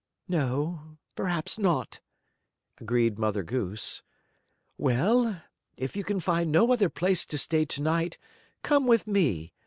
[0.27, 2.01] "No, perhaps not,"
[2.79, 4.01] agreed Mother Goose.
[4.75, 5.43] "Well,
[5.77, 8.17] if you can find no other place to stay to night
[8.63, 9.53] come with me.